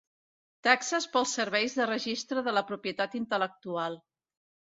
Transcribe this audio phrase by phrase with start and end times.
[0.67, 4.01] Taxes pels serveis del Registre de la Propietat Intel·lectual.